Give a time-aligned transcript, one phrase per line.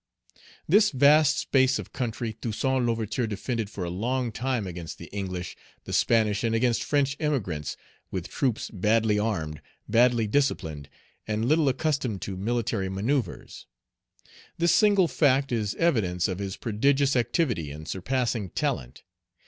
[0.67, 5.55] This vast space of country Toussaint L'Ouverture defended for a long time against the English,
[5.83, 7.77] the Spanish, and against French emigrants,
[8.09, 10.89] with troops badly armed, badly disciplined,
[11.27, 13.67] and little accustomed to military manoeuvres.
[14.57, 19.03] This single fact is evidence of his prodigious activity and surpassing talent.